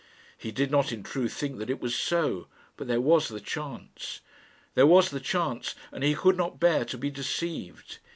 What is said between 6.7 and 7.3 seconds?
to be